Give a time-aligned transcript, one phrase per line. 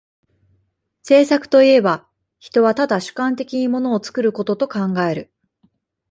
[1.03, 2.07] 製作といえば、
[2.39, 5.31] 人は唯主観的に物を作ることと考える。